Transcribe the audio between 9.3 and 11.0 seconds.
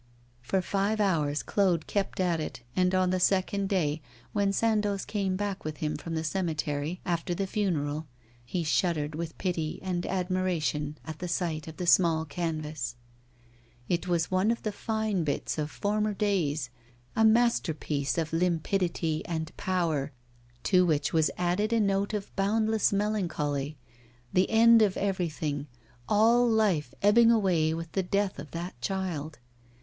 pity and admiration